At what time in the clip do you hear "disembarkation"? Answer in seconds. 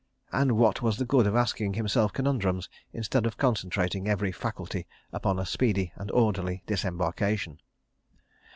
6.65-7.59